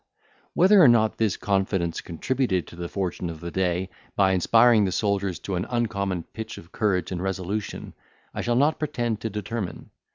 [0.55, 4.91] Whether or not this confidence contributed to the fortune of the day, by inspiring the
[4.91, 7.93] soldiers to an uncommon pitch of courage and resolution,
[8.33, 9.91] I shall not pretend to determine.